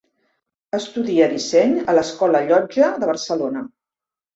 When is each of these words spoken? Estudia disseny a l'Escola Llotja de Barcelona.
Estudia 0.77 1.29
disseny 1.35 1.77
a 1.79 1.97
l'Escola 2.01 2.45
Llotja 2.51 2.93
de 3.01 3.15
Barcelona. 3.15 3.69